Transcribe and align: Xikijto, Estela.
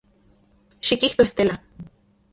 Xikijto, 0.87 1.21
Estela. 1.27 1.55